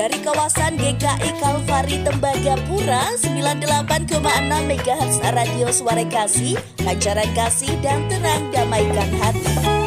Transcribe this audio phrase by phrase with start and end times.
[0.00, 4.16] dari kawasan GKI Kalvari Tembagapura 98,6
[4.48, 9.79] MHz Radio Suara Kasih, pancaran kasih dan tenang damaikan hati.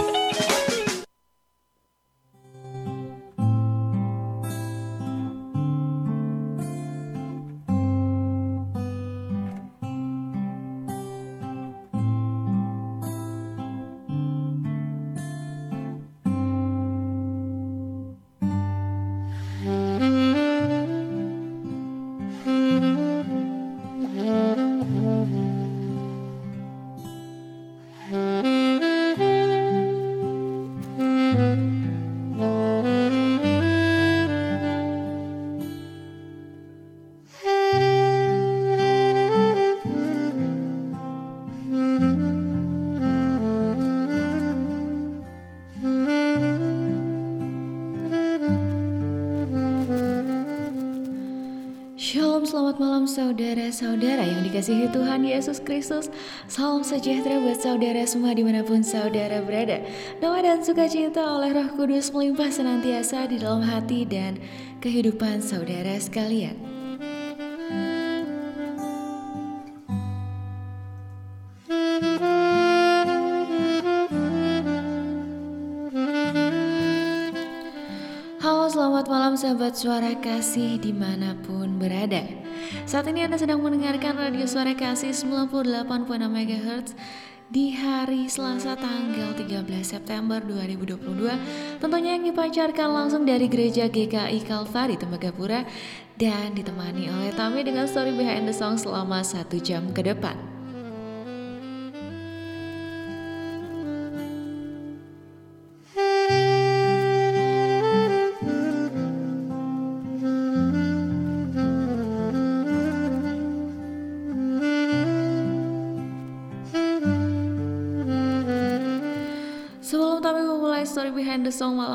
[54.64, 56.08] Dikasihi Tuhan Yesus Kristus.
[56.48, 59.84] Salam sejahtera buat saudara semua di mana pun saudara berada.
[60.24, 64.40] Doa dan sukacita oleh roh kudus melimpah senantiasa di dalam hati dan
[64.80, 66.56] kehidupan saudara sekalian.
[78.40, 82.43] Halo selamat malam sahabat suara kasih di mana pun berada
[82.90, 86.88] saat ini Anda sedang mendengarkan Radio Suara Kasih 98.6 MHz
[87.54, 94.98] di hari Selasa tanggal 13 September 2022 Tentunya yang dipancarkan langsung dari Gereja GKI Kalvari
[94.98, 95.62] Tembagapura
[96.18, 100.53] Dan ditemani oleh Tami dengan story behind the song selama satu jam ke depan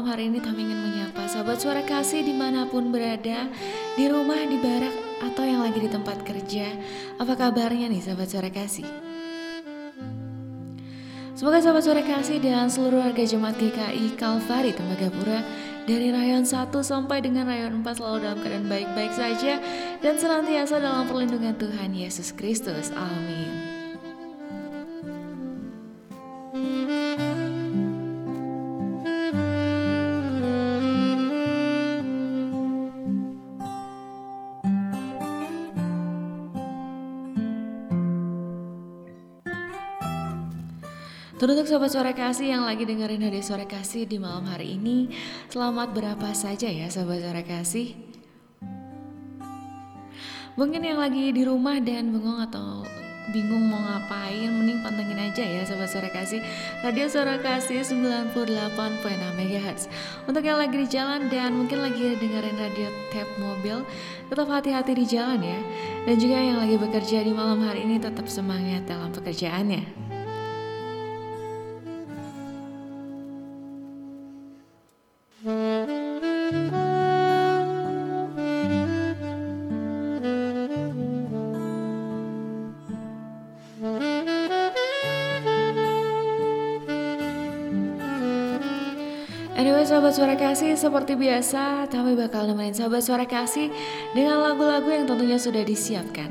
[0.08, 3.44] hari ini kami ingin menyapa sahabat suara kasih di mana pun berada
[3.92, 6.72] Di rumah, di barak, atau yang lagi di tempat kerja
[7.20, 8.88] Apa kabarnya nih sahabat suara kasih?
[11.36, 15.44] Semoga sahabat suara kasih dan seluruh warga jemaat GKI Kalvari Tembagapura
[15.86, 19.62] dari rayon 1 sampai dengan rayon 4 selalu dalam keadaan baik-baik saja
[20.02, 22.90] dan senantiasa dalam perlindungan Tuhan Yesus Kristus.
[22.90, 23.47] Amin.
[41.48, 45.08] Teruntuk sobat suara kasih yang lagi dengerin hari suara kasih di malam hari ini
[45.48, 47.96] Selamat berapa saja ya sobat suara kasih?
[50.60, 52.84] Mungkin yang lagi di rumah dan bengong atau
[53.32, 56.44] bingung mau ngapain Mending pantengin aja ya sobat suara kasih.
[56.84, 58.36] Radio suara kasih 98.6
[59.16, 59.88] MHz
[60.28, 63.88] Untuk yang lagi di jalan dan mungkin lagi dengerin radio tap mobil
[64.28, 65.60] Tetap hati-hati di jalan ya.
[66.04, 70.07] Dan juga yang lagi bekerja di malam hari ini tetap semangat dalam pekerjaannya
[90.18, 93.70] suara kasih seperti biasa kami bakal nemenin sahabat suara kasih
[94.10, 96.26] dengan lagu-lagu yang tentunya sudah disiapkan.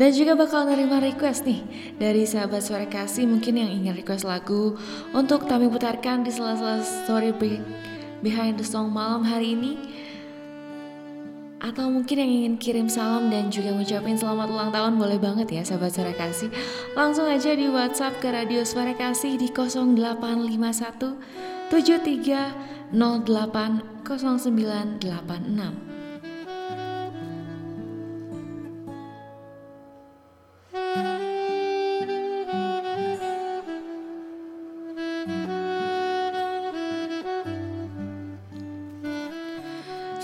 [0.00, 1.60] Dan juga bakal nerima request nih
[2.00, 4.80] dari sahabat suara kasih mungkin yang ingin request lagu
[5.12, 7.36] untuk kami putarkan di sela-sela story
[8.24, 9.76] behind the song malam hari ini.
[11.60, 15.68] Atau mungkin yang ingin kirim salam dan juga ngucapin selamat ulang tahun boleh banget ya
[15.68, 16.48] sahabat suara kasih.
[16.96, 25.88] Langsung aja di WhatsApp ke radio suara kasih di 0851 73 080986.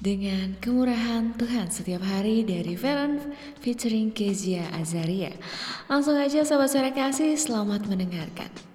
[0.00, 3.20] dengan kemurahan Tuhan setiap hari dari Veron
[3.60, 5.36] featuring Kezia Azaria.
[5.84, 8.69] Langsung aja sahabat suara kasih selamat mendengarkan.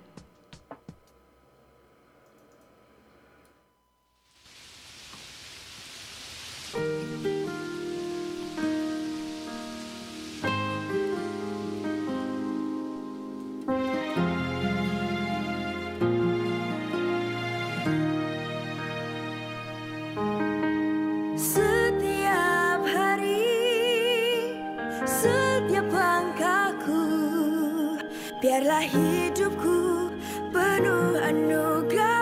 [28.46, 30.14] Biarlah hidupku
[30.54, 32.15] penuh anugerahmu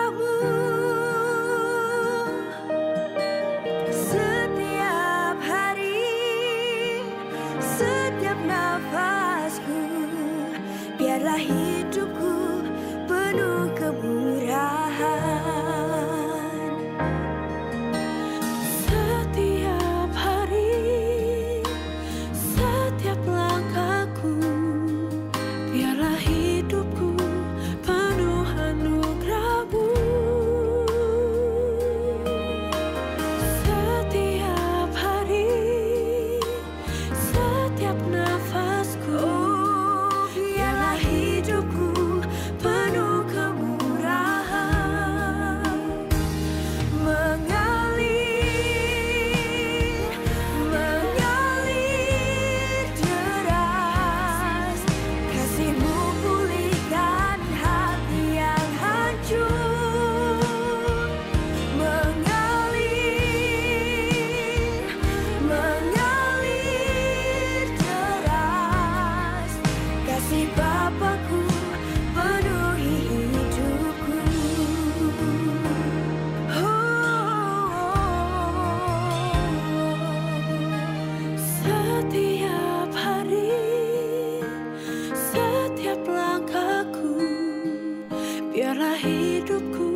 [88.74, 89.93] adalah hidupku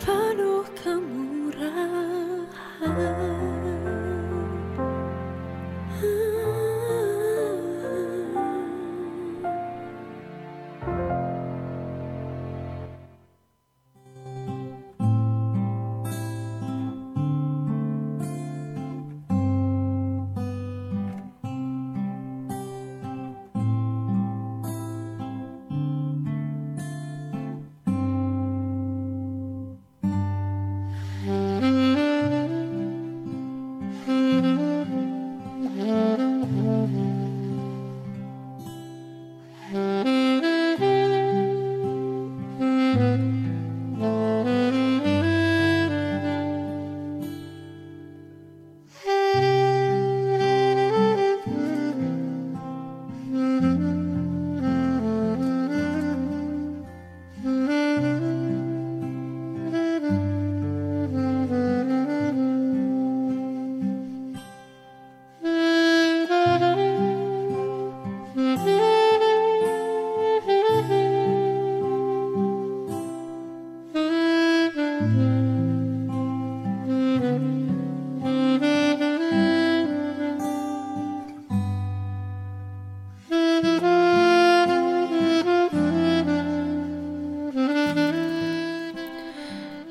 [0.00, 2.46] penuh kemurahan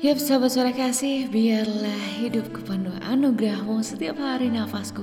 [0.06, 5.02] Yap sahabat suara kasih, biarlah hidupku penuh anugerahmu setiap hari nafasku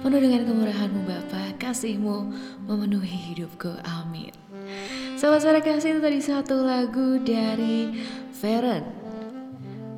[0.00, 2.32] penuh dengan kemurahanmu Bapa, kasihmu
[2.64, 4.32] memenuhi hidupku, amin.
[5.20, 7.92] Sahabat suara kasih itu tadi satu lagu dari
[8.32, 8.88] Feren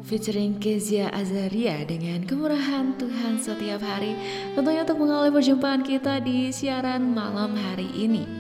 [0.03, 4.19] featuring Kezia Azaria dengan kemurahan Tuhan setiap hari
[4.59, 8.40] tentunya untuk mengawali perjumpaan kita di siaran malam hari ini.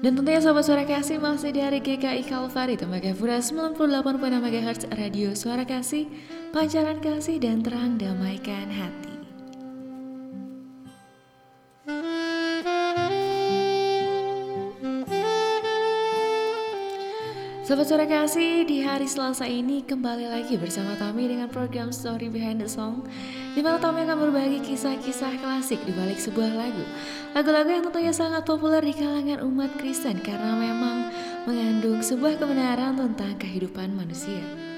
[0.00, 4.00] Dan tentunya Sobat Suara Kasih masih dari GKI Kalvari Tembagapura 98.6
[4.32, 6.08] MHz Radio Suara Kasih
[6.56, 9.09] Pancaran Kasih dan Terang Damaikan Hati
[17.70, 22.58] Sobat Suara Kasih, di hari Selasa ini kembali lagi bersama Tami dengan program Story Behind
[22.58, 23.06] the Song
[23.54, 26.82] di mana Tami akan berbagi kisah-kisah klasik di balik sebuah lagu.
[27.30, 31.14] Lagu-lagu yang tentunya sangat populer di kalangan umat Kristen karena memang
[31.46, 34.69] mengandung sebuah kebenaran tentang kehidupan manusia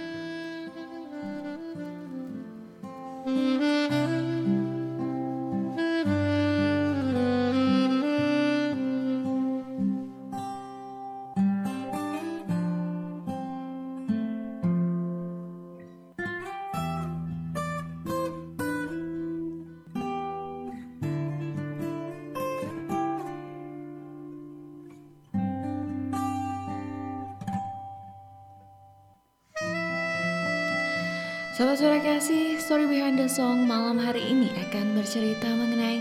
[31.53, 36.01] Sahabat suara kasih, story behind the song malam hari ini akan bercerita mengenai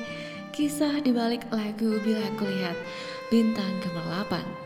[0.55, 2.79] kisah di balik lagu Bila Kulihat
[3.27, 4.61] Bintang Gemerlapan.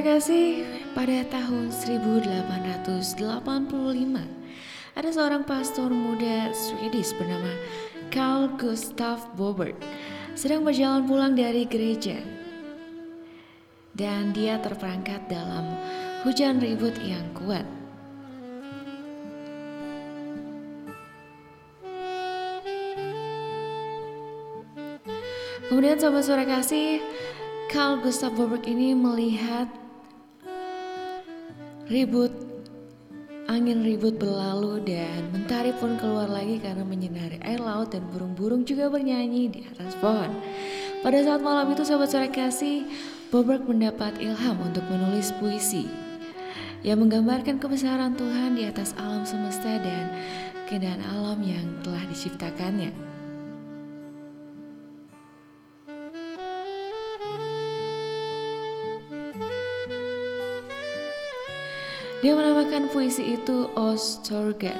[0.00, 0.64] Kasih,
[0.96, 3.20] pada tahun 1885
[4.96, 7.52] ada seorang pastor muda Swedish bernama
[8.08, 9.76] Carl Gustav Bobert
[10.32, 12.16] sedang berjalan pulang dari gereja
[13.92, 15.68] dan dia terperangkap dalam
[16.24, 17.68] hujan ribut yang kuat.
[25.68, 27.04] Kemudian sahabat suara kasih,
[27.68, 29.79] Carl Gustav Borberg ini melihat
[31.90, 32.30] ribut
[33.50, 38.86] angin ribut berlalu dan mentari pun keluar lagi karena menyinari air laut dan burung-burung juga
[38.86, 40.30] bernyanyi di atas pohon.
[41.02, 42.86] Pada saat malam itu sahabat suara kasih,
[43.34, 45.90] Boberg mendapat ilham untuk menulis puisi
[46.86, 50.14] yang menggambarkan kebesaran Tuhan di atas alam semesta dan
[50.70, 53.09] keindahan alam yang telah diciptakannya.
[62.20, 64.76] Dia menamakan puisi itu Ostorga,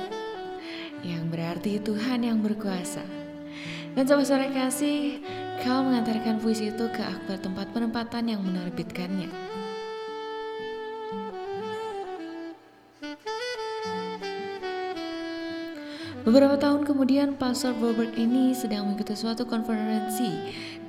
[1.00, 3.00] yang berarti Tuhan yang berkuasa.
[3.96, 5.24] Dan sobat suara kasih,
[5.64, 9.32] kau mengantarkan puisi itu ke akbar tempat penempatan yang menerbitkannya.
[16.28, 20.28] Beberapa tahun kemudian, Pastor Robert ini sedang mengikuti suatu konferensi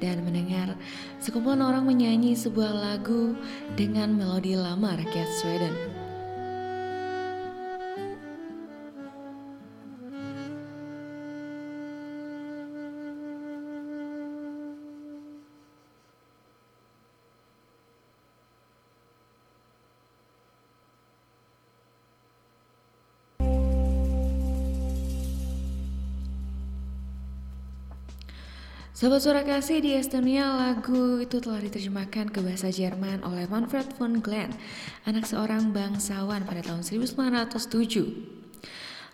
[0.03, 0.75] dan mendengar
[1.23, 3.39] sekumpulan orang menyanyi sebuah lagu
[3.79, 5.90] dengan melodi lama rakyat Sweden.
[29.01, 34.21] Sahabat suara kasih di Estonia lagu itu telah diterjemahkan ke bahasa Jerman oleh Manfred von
[34.21, 34.53] Glenn,
[35.09, 37.49] anak seorang bangsawan pada tahun 1907.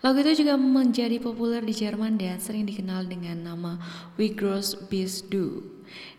[0.04, 3.80] Lagu itu juga menjadi populer di Jerman dan sering dikenal dengan nama
[4.20, 5.64] We Gross Bis Du.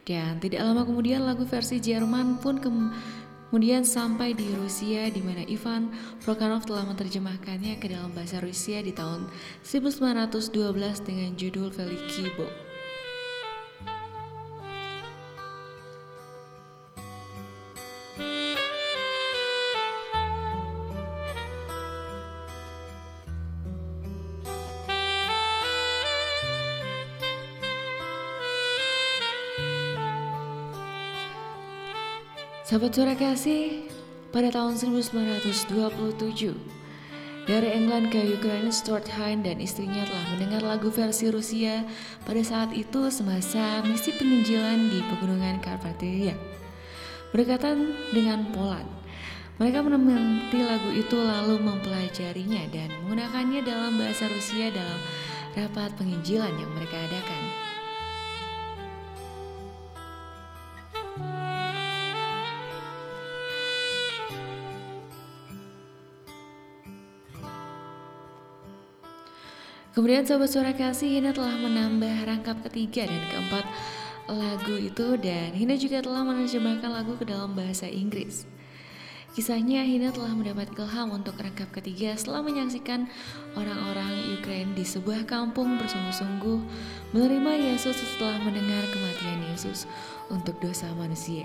[0.01, 5.93] Dan tidak lama kemudian lagu versi Jerman pun kemudian sampai di Rusia di mana Ivan
[6.25, 9.29] Prokhorov telah menerjemahkannya ke dalam bahasa Rusia di tahun
[9.61, 10.57] 1912
[11.05, 12.25] dengan judul Veliki
[32.69, 33.89] Sahabat suara kasih,
[34.29, 35.73] pada tahun 1927,
[37.49, 41.81] dari England ke Ukraina, Stuart Hine dan istrinya telah mendengar lagu versi Rusia
[42.29, 46.37] pada saat itu semasa misi penginjilan di pegunungan Karpatia.
[47.33, 48.85] Berdekatan dengan Poland,
[49.57, 55.01] mereka menemani lagu itu lalu mempelajarinya dan menggunakannya dalam bahasa Rusia dalam
[55.57, 57.48] rapat penginjilan yang mereka adakan.
[69.99, 73.67] Kemudian Sobat Suara Kasih Hina telah menambah rangkap ketiga dan keempat
[74.31, 78.47] lagu itu dan Hina juga telah menerjemahkan lagu ke dalam bahasa Inggris.
[79.35, 83.11] Kisahnya Hina telah mendapat ilham untuk rangkap ketiga setelah menyaksikan
[83.59, 86.59] orang-orang Ukraina di sebuah kampung bersungguh-sungguh
[87.11, 89.83] menerima Yesus setelah mendengar kematian Yesus
[90.31, 91.43] untuk dosa manusia.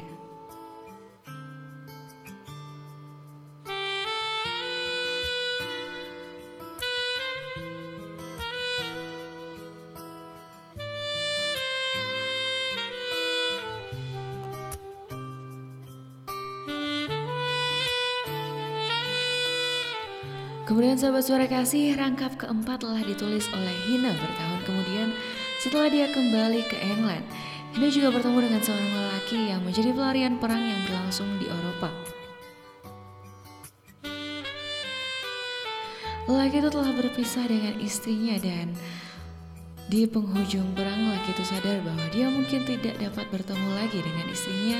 [20.94, 25.10] Kemudian sahabat suara kasih rangkap keempat telah ditulis oleh Hina bertahun kemudian
[25.58, 27.26] setelah dia kembali ke England.
[27.74, 31.90] Hina juga bertemu dengan seorang lelaki yang menjadi pelarian perang yang berlangsung di Eropa.
[36.30, 38.70] Lelaki itu telah berpisah dengan istrinya dan
[39.90, 44.78] di penghujung perang lelaki itu sadar bahwa dia mungkin tidak dapat bertemu lagi dengan istrinya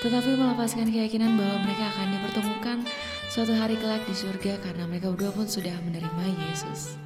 [0.00, 2.78] tetapi melepaskan keyakinan bahwa mereka akan dipertemukan
[3.30, 6.10] suatu hari kelak di surga karena mereka berdua pun sudah menerima
[6.50, 6.98] Yesus.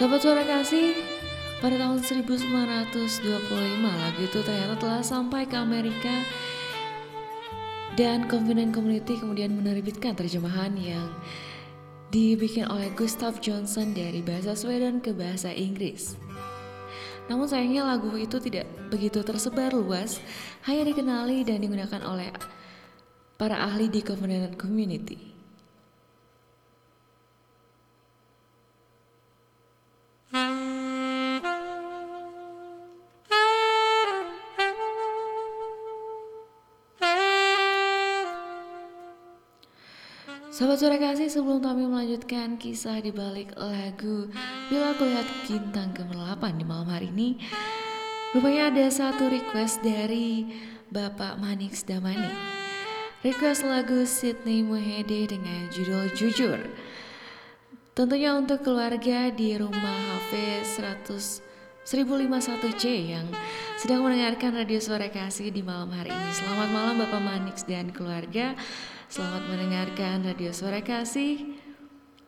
[0.00, 0.96] Sobat suara kasih,
[1.60, 3.12] pada tahun 1925
[3.84, 6.24] lagu itu ternyata telah sampai ke Amerika
[7.92, 11.12] dan Confident Community kemudian menerbitkan terjemahan yang
[12.12, 16.12] dibikin oleh Gustav Johnson dari bahasa Sweden ke bahasa Inggris.
[17.32, 20.20] Namun sayangnya lagu itu tidak begitu tersebar luas,
[20.68, 22.28] hanya dikenali dan digunakan oleh
[23.40, 25.32] para ahli di Confident Community.
[40.52, 44.28] Sobat suara kasih sebelum kami melanjutkan kisah di balik lagu
[44.68, 47.40] Bila aku lihat bintang gemerlapan di malam hari ini
[48.36, 50.52] Rupanya ada satu request dari
[50.92, 52.28] Bapak Manix Damani
[53.24, 56.60] Request lagu Sydney Muhede dengan judul Jujur
[57.96, 61.48] Tentunya untuk keluarga di rumah HP 100
[61.82, 63.26] 1051C yang
[63.74, 66.30] sedang mendengarkan radio suara kasih di malam hari ini.
[66.30, 68.54] Selamat malam Bapak Manix dan keluarga.
[69.12, 71.60] Selamat mendengarkan radio suara kasih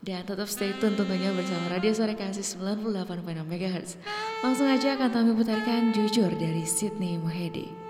[0.04, 3.96] Dan tetap stay tune tentunya bersama Radio Sore Kasih 98.6 MHz.
[4.44, 7.83] Langsung aja akan kami putarkan Jujur dari Sydney Muhede.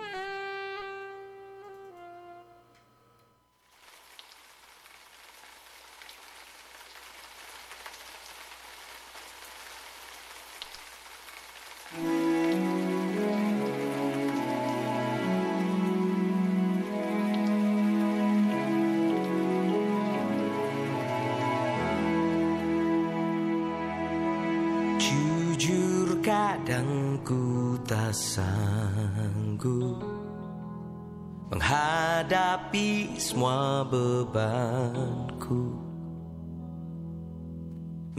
[33.25, 35.81] Semua bebanku.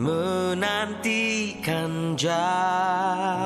[0.02, 3.46] Menantikan jawaban.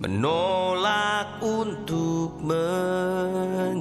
[0.00, 3.76] Menolak untuk menyerah.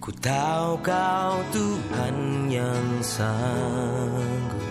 [0.00, 4.64] Ku tahu kau Tuhan yang sanggup.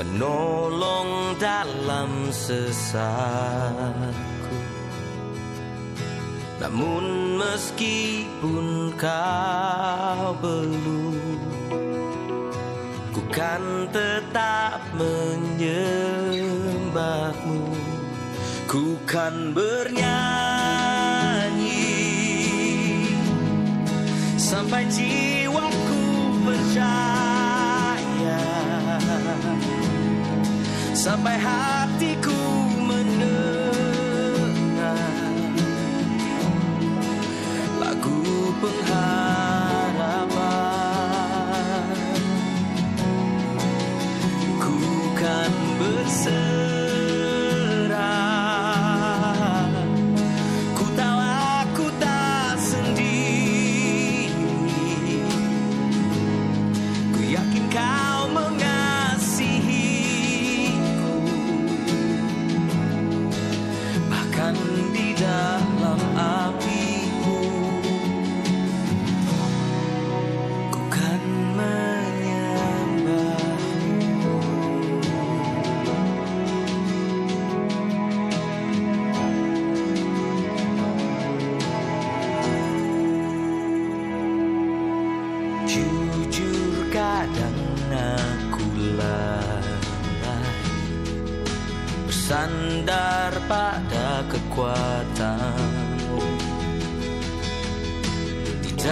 [0.00, 4.31] Menolong dalam sesatku
[6.62, 11.42] Namun meskipun kau belum
[13.10, 17.66] Ku kan tetap menyembahmu.
[18.70, 20.06] Ku kan bernyanyi
[24.38, 26.02] Sampai jiwaku
[26.46, 28.38] percaya.
[30.94, 32.01] Sampai hatiku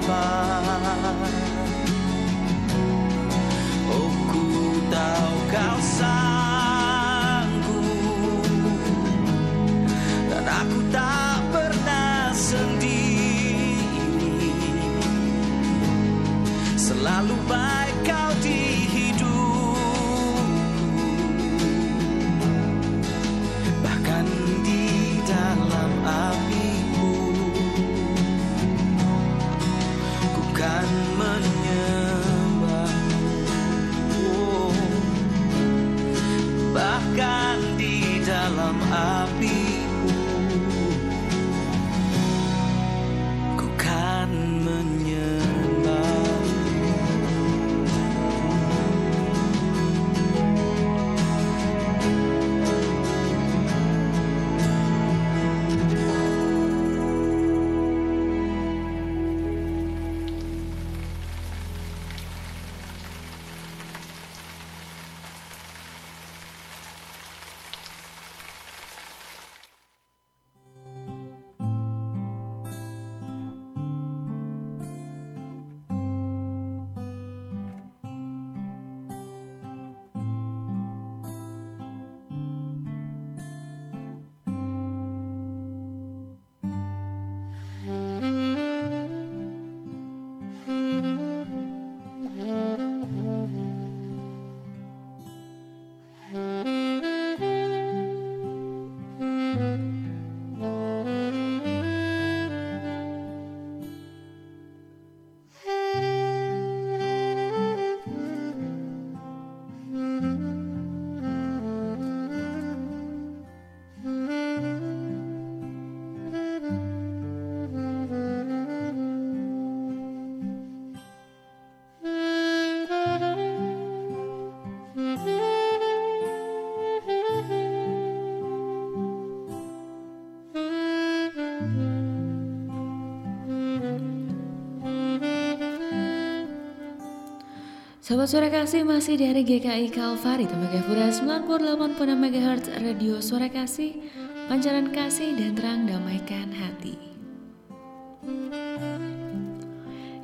[138.09, 144.01] Sobat Suara Kasih masih dari GKI Kalvari Tembagapura 98.6 MHz Radio Suara Kasih.
[144.49, 146.97] Pancaran kasih dan terang damaikan hati.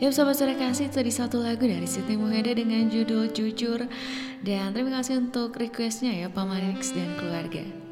[0.01, 3.85] Yap Sobat Suara Kasih tadi satu lagu dari Siti Muheda dengan judul Jujur.
[4.41, 7.84] Dan terima kasih untuk requestnya ya Pak Manix dan keluarga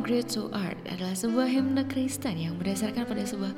[0.00, 3.52] Great So Art adalah sebuah himne Kristen yang berdasarkan pada sebuah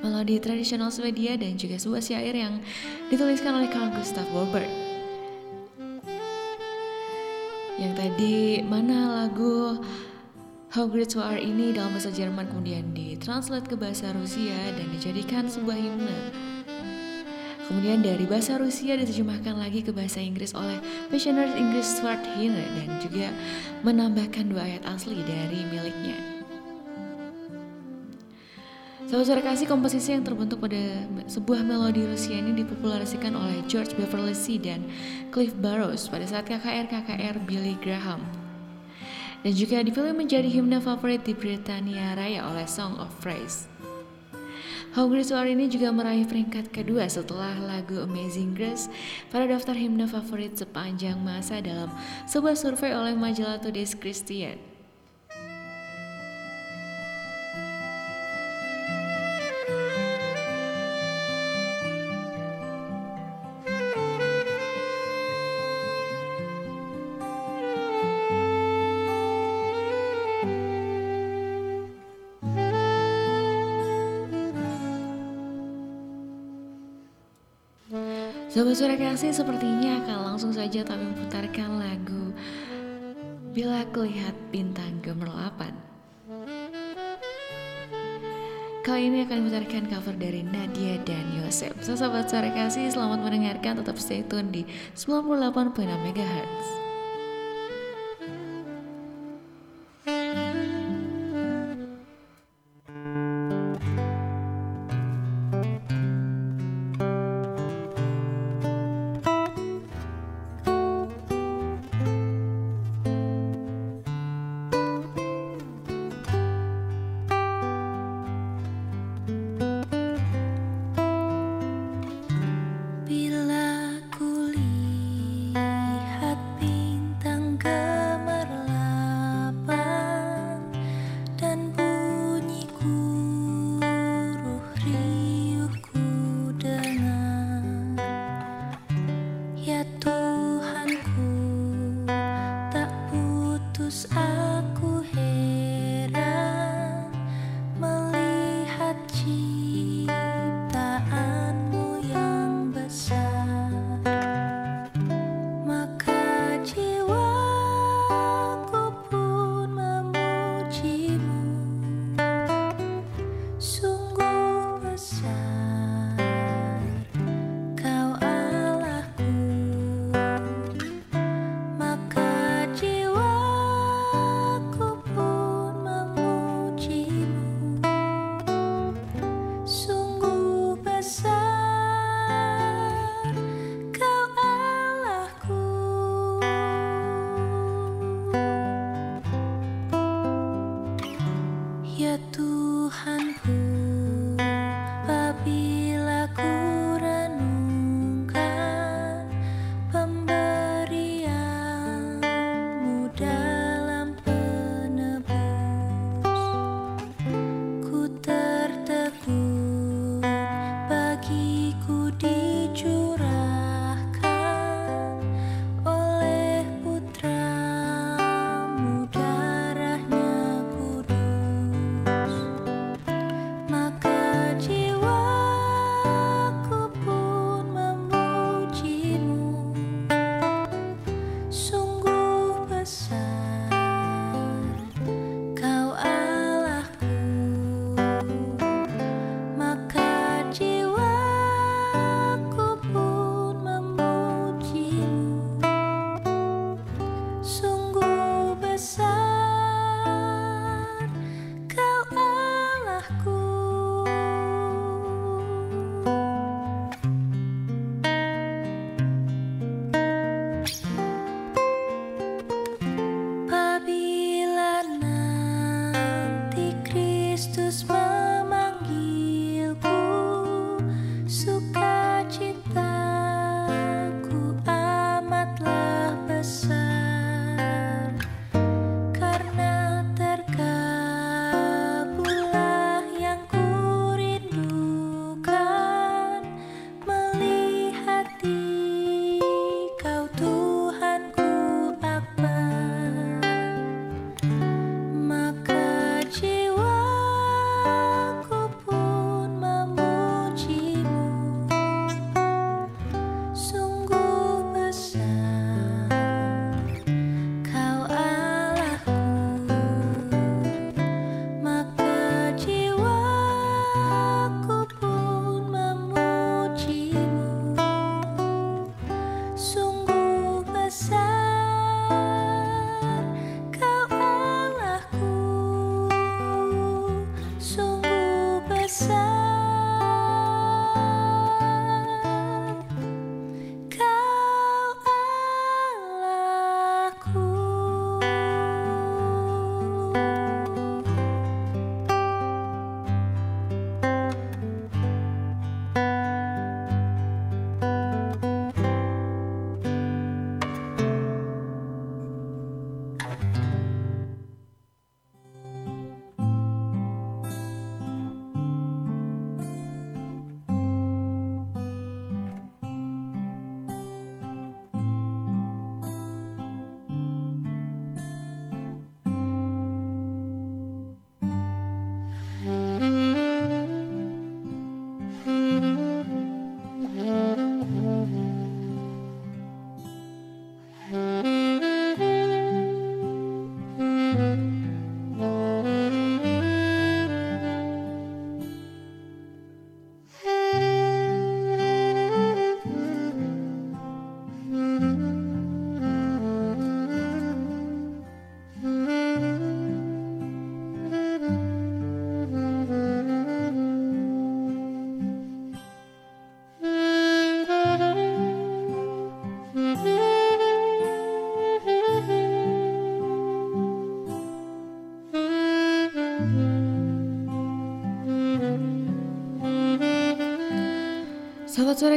[0.00, 2.62] melodi tradisional Swedia dan juga sebuah syair yang
[3.10, 4.70] dituliskan oleh Carl Gustav Borbert.
[7.78, 9.78] Yang tadi mana lagu
[10.74, 15.46] How Great So Art ini dalam bahasa Jerman kemudian ditranslate ke bahasa Rusia dan dijadikan
[15.50, 16.47] sebuah himne.
[17.68, 20.80] Kemudian dari bahasa Rusia diterjemahkan lagi ke bahasa Inggris oleh
[21.12, 23.28] Missionaries Inggris Stuart Hine dan juga
[23.84, 26.16] menambahkan dua ayat asli dari miliknya.
[29.08, 34.60] Suara kasih komposisi yang terbentuk pada sebuah melodi Rusia ini dipopulerasikan oleh George Beverly C.
[34.60, 34.84] dan
[35.32, 38.20] Cliff Barrows pada saat KKR-KKR Billy Graham.
[39.40, 43.77] Dan juga dipilih menjadi himne favorit di Britania Raya oleh Song of Praise.
[44.96, 48.88] You Are ini juga meraih peringkat kedua setelah lagu Amazing Grace
[49.28, 51.92] pada daftar himne favorit sepanjang masa dalam
[52.24, 54.67] sebuah survei oleh majalah Today's Christian.
[78.58, 82.34] Sobat suara kasih sepertinya akan langsung saja kami memutarkan lagu
[83.54, 85.78] Bila Kulihat Bintang Gemerlapan
[88.82, 93.78] Kali ini akan memutarkan cover dari Nadia dan Yosef So sobat suara kasih selamat mendengarkan.
[93.78, 94.66] Tetap stay tune di
[94.98, 96.87] 98.6 MHz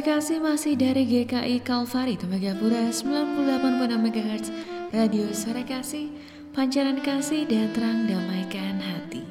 [0.02, 4.46] Kasih masih dari GKI Kalvari Tembagapura 98.6 MHz
[4.90, 6.10] Radio Sore Kasih
[6.58, 9.22] Pancaran kasih dan terang damaikan hati.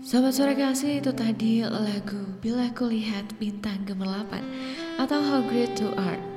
[0.00, 4.42] Sahabat sore kasih itu tadi lagu Bila Kulihat Bintang Gemerlapan
[4.96, 6.33] atau How Great to Art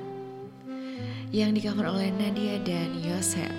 [1.32, 3.52] yang di-cover oleh Nadia dan Yosef.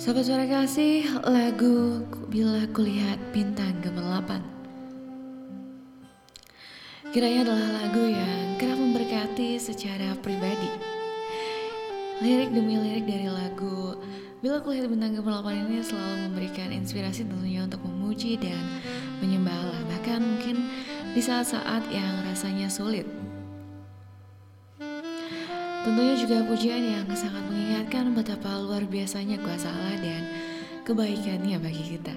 [0.00, 2.00] Sahabat suara kasih, lagu
[2.32, 4.40] Bila Kulihat Bintang Gemerlapan
[7.12, 10.72] Kiranya adalah lagu yang kerap memberkati secara pribadi
[12.24, 14.00] Lirik demi lirik dari lagu
[14.40, 18.56] Bila kulihat bintang kepelapan ini selalu memberikan inspirasi tentunya untuk memuji dan
[19.20, 20.56] menyembah Allah Bahkan mungkin
[21.12, 23.04] di saat-saat yang rasanya sulit
[25.80, 30.22] Tentunya juga pujian yang sangat mengingatkan betapa luar biasanya kuasa Allah dan
[30.84, 32.12] kebaikannya bagi kita.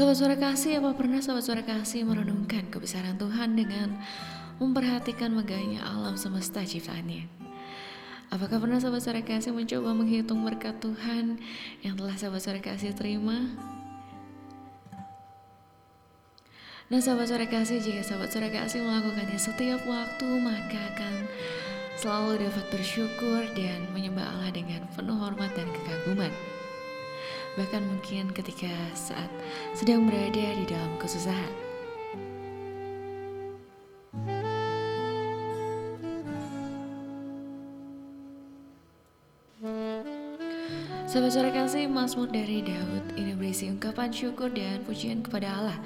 [0.00, 4.00] Sobat suara kasih, apa pernah sobat suara kasih merenungkan kebesaran Tuhan dengan
[4.56, 7.28] memperhatikan megahnya alam semesta ciptaannya?
[8.32, 11.36] Apakah pernah sobat suara kasih mencoba menghitung berkat Tuhan
[11.84, 13.44] yang telah sobat suara kasih terima?
[16.88, 21.28] Nah sobat suara kasih, jika sobat suara kasih melakukannya setiap waktu, maka akan
[22.00, 26.32] selalu dapat bersyukur dan menyembah Allah dengan penuh hormat dan kekaguman
[27.58, 29.30] bahkan mungkin ketika saat
[29.74, 31.70] sedang berada di dalam kesusahan.
[41.10, 45.78] Sahabat suara kasih Mazmur dari Daud ini berisi ungkapan syukur dan pujian kepada Allah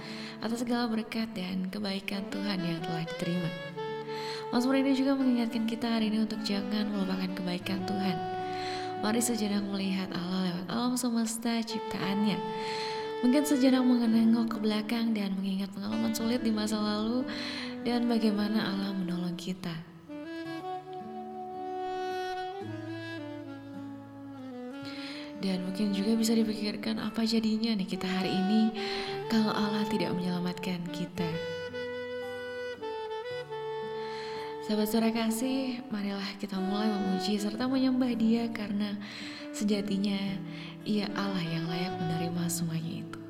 [0.44, 3.48] atas segala berkat dan kebaikan Tuhan yang telah diterima.
[4.52, 8.33] Mazmur ini juga mengingatkan kita hari ini untuk jangan melupakan kebaikan Tuhan.
[9.00, 12.38] Mari sejenak melihat Allah alam semesta ciptaannya.
[13.24, 17.24] Mungkin sejenak mengenengok ke belakang dan mengingat pengalaman sulit di masa lalu
[17.82, 19.72] dan bagaimana Allah menolong kita.
[25.44, 28.62] Dan mungkin juga bisa dipikirkan apa jadinya nih kita hari ini
[29.28, 31.53] kalau Allah tidak menyelamatkan kita.
[34.64, 38.96] Sahabat suara kasih, marilah kita mulai memuji serta menyembah dia karena
[39.52, 40.16] sejatinya
[40.88, 43.23] ia Allah yang layak menerima semuanya itu.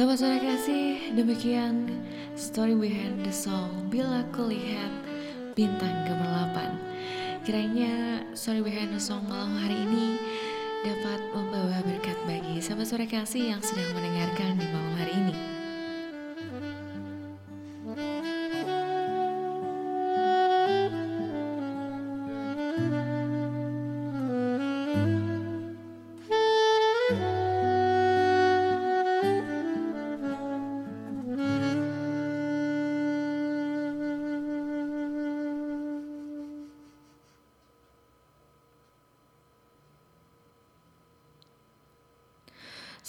[0.00, 1.92] Sahabat suara kasih, demikian
[2.32, 4.88] story behind the song Bila Kulihat
[5.52, 6.72] Bintang Gemerlapan.
[7.44, 10.16] Kiranya story behind the song malam hari ini
[10.88, 15.49] dapat membawa berkat bagi sahabat suara kasih yang sedang mendengarkan di malam hari ini.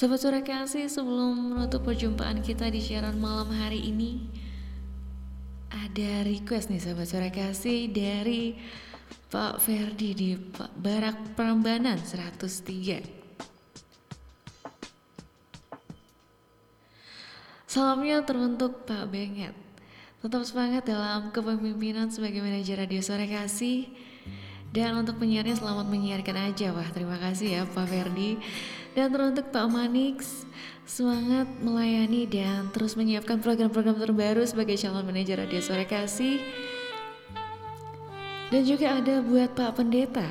[0.01, 4.25] Sobat suara kasih sebelum menutup perjumpaan kita di siaran malam hari ini
[5.69, 8.57] Ada request nih sobat suara kasih dari
[9.29, 12.33] Pak Ferdi di Barak Perambanan 103
[17.69, 19.53] Salamnya terbentuk Pak Benget.
[20.25, 23.85] Tetap semangat dalam kepemimpinan sebagai manajer radio suara kasih.
[24.73, 26.73] Dan untuk penyiarnya selamat menyiarkan aja.
[26.73, 28.41] Wah terima kasih ya Pak Ferdi
[28.91, 30.43] Dan teruntuk Pak Manix
[30.91, 36.43] Semangat melayani dan terus menyiapkan program-program terbaru sebagai calon manajer Radio Sore Kasih.
[38.51, 40.27] Dan juga ada buat Pak Pendeta.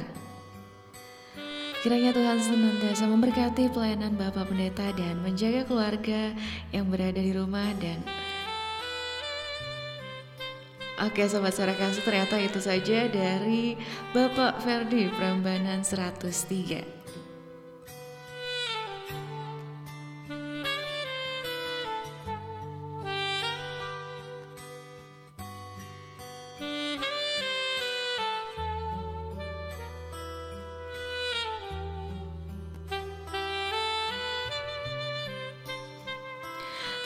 [1.81, 6.37] Kiranya Tuhan senantiasa memberkati pelayanan Bapak Pendeta dan menjaga keluarga
[6.77, 8.05] yang berada di rumah dan
[11.01, 13.81] Oke Sobat Suara Kasih ternyata itu saja dari
[14.13, 17.00] Bapak Ferdi Prambanan 103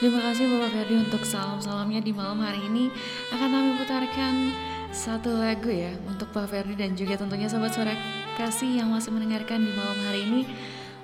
[0.05, 2.93] Terima kasih Bapak Ferdi untuk salam-salamnya di malam hari ini.
[3.33, 4.53] Akan kami putarkan
[4.93, 7.97] satu lagu ya Untuk Pak Ferdi dan juga tentunya Sobat Suara
[8.37, 10.43] Kasih yang masih mendengarkan di malam hari ini.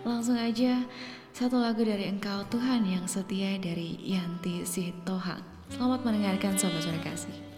[0.04, 0.84] Langsung aja
[1.32, 5.40] satu lagu dari Engkau Tuhan yang setia dari Yanti Sitohang.
[5.72, 7.49] Selamat mendengarkan Sobat Suara Kasih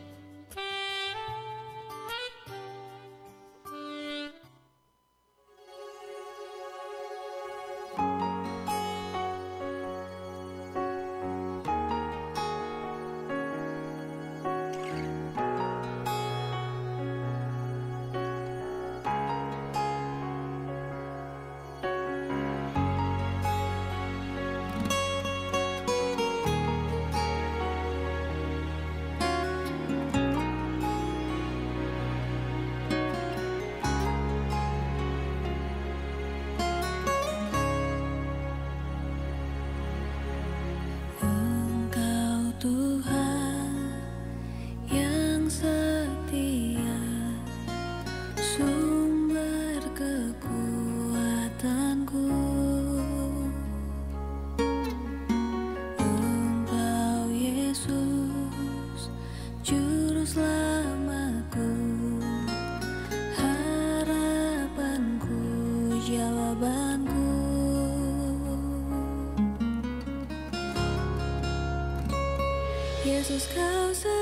[73.33, 74.22] ku alami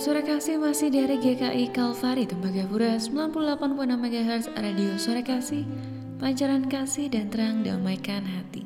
[0.00, 5.68] Sahabat Suara Kasih masih dari GKI Kalvari Tembagapura 98.6 MHz Radio Suara Kasih.
[6.16, 8.64] Pancaran kasih dan terang damaikan hati.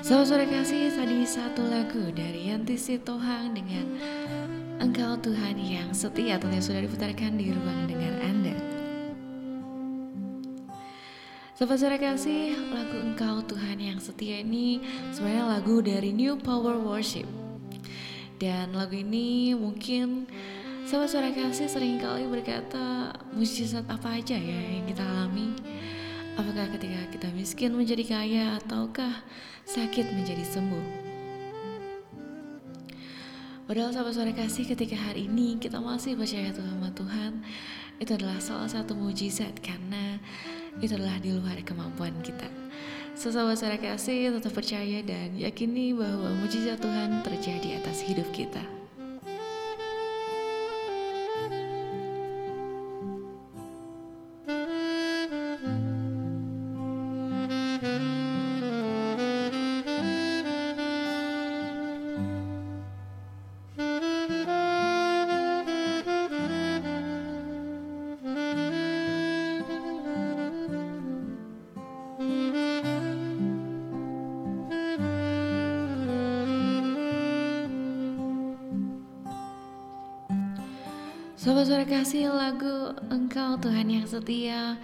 [0.00, 4.00] Sahabat Suara Kasih tadi satu lagu dari Yanti Sitohang dengan
[4.80, 8.69] Engkau Tuhan yang setia tentunya sudah diputarkan di ruang dengar Anda
[11.60, 14.80] Sobat Suara Kasih, lagu Engkau Tuhan yang setia ini
[15.12, 17.28] sebenarnya lagu dari New Power Worship.
[18.40, 20.24] Dan lagu ini mungkin
[20.88, 25.52] Sobat Suara Kasih sering kali berkata mujizat apa aja ya yang kita alami.
[26.40, 29.20] Apakah ketika kita miskin menjadi kaya ataukah
[29.68, 31.12] sakit menjadi sembuh?
[33.68, 37.38] Padahal sahabat suara kasih ketika hari ini kita masih percaya sama Tuhan
[38.02, 40.18] Itu adalah salah satu mujizat karena
[40.78, 42.46] itu adalah di luar kemampuan kita.
[43.18, 48.79] Sesawa suara kasih tetap percaya dan yakini bahwa mujizat Tuhan terjadi atas hidup kita.
[81.80, 84.76] Kasih lagu Engkau Tuhan yang setia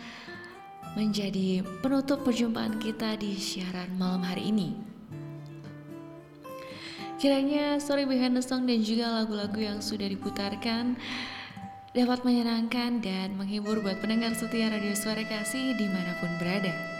[0.96, 4.72] menjadi penutup perjumpaan kita di siaran malam hari ini.
[7.20, 10.96] Kiranya story behind the song dan juga lagu-lagu yang sudah diputarkan
[11.92, 16.95] dapat menyenangkan dan menghibur buat pendengar setia radio suara kasih di mana pun berada.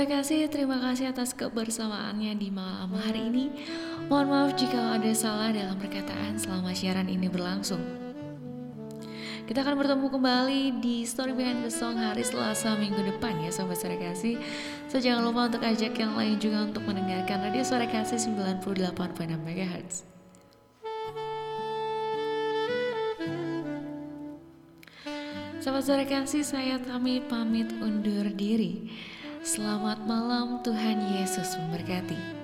[0.00, 3.52] Suara kasih, terima kasih atas kebersamaannya di malam hari ini.
[4.08, 7.84] Mohon maaf jika ada salah dalam perkataan selama siaran ini berlangsung.
[9.44, 13.76] Kita akan bertemu kembali di Story Behind the Song hari Selasa minggu depan ya Sobat
[13.76, 14.40] Suara Kasih.
[14.88, 19.04] So jangan lupa untuk ajak yang lain juga untuk mendengarkan Radio Suara Kasih 98.6
[19.36, 20.08] MHz.
[25.60, 28.88] Sahabat Suara Kasih, saya Tami pamit undur diri.
[29.40, 32.39] Selamat malam, Tuhan Yesus memberkati.